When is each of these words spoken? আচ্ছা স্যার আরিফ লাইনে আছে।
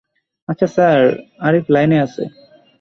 আচ্ছা 0.49 0.67
স্যার 0.67 0.99
আরিফ 1.39 1.65
লাইনে 1.69 1.97
আছে। 2.01 2.23